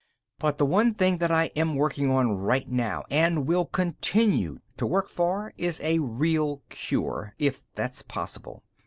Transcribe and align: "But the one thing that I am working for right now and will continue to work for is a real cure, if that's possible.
"But 0.39 0.57
the 0.57 0.65
one 0.65 0.95
thing 0.95 1.19
that 1.19 1.29
I 1.29 1.51
am 1.55 1.75
working 1.75 2.07
for 2.07 2.25
right 2.35 2.67
now 2.67 3.03
and 3.11 3.45
will 3.45 3.65
continue 3.65 4.57
to 4.77 4.87
work 4.87 5.09
for 5.09 5.53
is 5.59 5.79
a 5.83 5.99
real 5.99 6.63
cure, 6.69 7.35
if 7.37 7.61
that's 7.75 8.01
possible. 8.01 8.63